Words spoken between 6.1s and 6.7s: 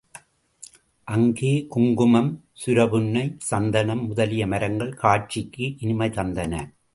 தந்தன.